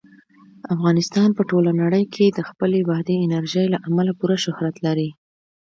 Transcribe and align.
افغانستان 0.73 1.29
په 1.37 1.41
ټوله 1.49 1.71
نړۍ 1.81 2.03
کې 2.13 2.25
د 2.29 2.39
خپلې 2.49 2.79
بادي 2.89 3.15
انرژي 3.25 3.65
له 3.73 3.77
امله 3.87 4.11
پوره 4.19 4.37
شهرت 4.45 4.75
لري. 4.85 5.09